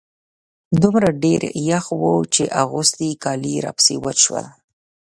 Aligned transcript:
دومره 0.81 1.09
ډېر 1.23 1.41
يخ 1.69 1.85
و 1.99 2.01
چې 2.33 2.43
اغوستي 2.63 3.09
کالي 3.23 3.55
راپسې 3.65 3.95
وچ 4.03 4.17
شول. 4.25 4.45